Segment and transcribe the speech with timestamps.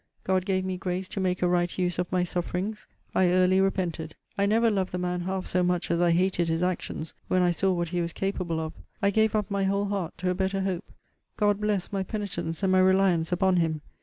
[0.23, 2.87] God gave me grace to make a right use of my sufferings.
[3.13, 4.15] I early repented.
[4.35, 7.51] I never loved the man half so much as I hated his actions, when I
[7.51, 8.73] saw what he was capable of.
[8.99, 10.91] I gave up my whole heart to a better hope.
[11.37, 13.81] God blessed my penitence and my reliance upon him.